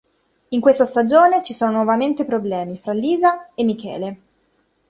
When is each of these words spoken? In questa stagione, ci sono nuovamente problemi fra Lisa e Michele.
In 0.49 0.61
questa 0.61 0.83
stagione, 0.83 1.43
ci 1.43 1.53
sono 1.53 1.73
nuovamente 1.73 2.25
problemi 2.25 2.75
fra 2.79 2.91
Lisa 2.91 3.53
e 3.53 3.63
Michele. 3.63 4.21